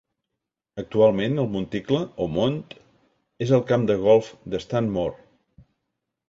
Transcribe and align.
Actualment, 0.83 1.35
el 1.43 1.49
monticle, 1.55 1.99
o 2.25 2.27
mont, 2.37 2.57
és 3.47 3.53
el 3.59 3.63
camp 3.73 3.85
de 3.93 3.99
golf 4.07 4.33
de 4.55 4.63
Stanmore. 4.65 5.23